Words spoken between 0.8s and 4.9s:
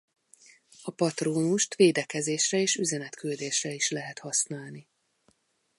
A patrónust védekezésre és üzenetküldésre is lehet használni.